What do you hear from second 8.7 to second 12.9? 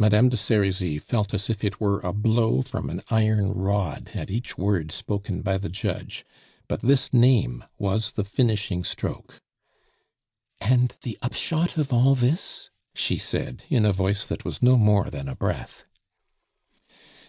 stroke. "And the upshot of all this?"